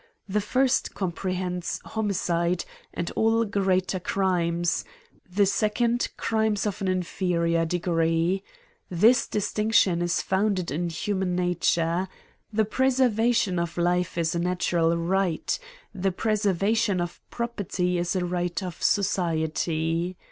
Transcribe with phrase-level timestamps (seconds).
[0.27, 4.83] The first comprehends homicide, and all greater crimes;
[5.31, 8.43] the second crimes of an inferior degree.
[8.89, 12.07] This distinction is founded in human nature.
[12.51, 15.59] The preservation of life is a natural right;
[15.93, 20.17] the preservation of property is a right of society.